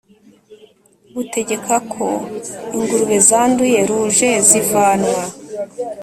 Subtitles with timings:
[1.13, 2.05] Butegeka ko
[2.75, 5.21] ingurube zanduye ruje zivanwa